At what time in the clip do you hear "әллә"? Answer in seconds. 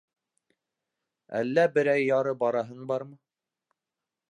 1.41-1.67